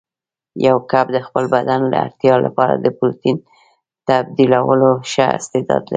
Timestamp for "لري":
5.85-5.89